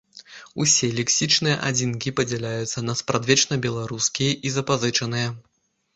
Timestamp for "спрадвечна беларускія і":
3.03-4.55